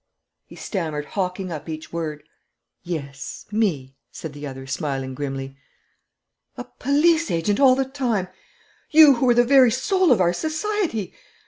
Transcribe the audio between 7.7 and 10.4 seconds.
the time! You who were the very soul of our